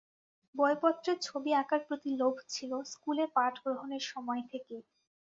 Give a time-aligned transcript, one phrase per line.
[0.55, 4.83] বইপত্রের ছবি আঁকার প্রতি লোভ ছিল স্কুলে পাঠ গ্রহণের সময় থেকেই।